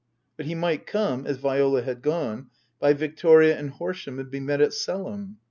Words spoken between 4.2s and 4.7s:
be met